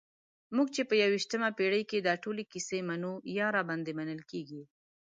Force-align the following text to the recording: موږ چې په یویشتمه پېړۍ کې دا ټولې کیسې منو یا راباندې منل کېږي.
موږ 0.55 0.67
چې 0.75 0.81
په 0.89 0.95
یویشتمه 1.03 1.49
پېړۍ 1.57 1.83
کې 1.89 1.97
دا 2.07 2.13
ټولې 2.23 2.43
کیسې 2.51 2.79
منو 2.89 3.13
یا 3.37 3.47
راباندې 3.55 3.91
منل 3.99 4.21
کېږي. 4.31 4.61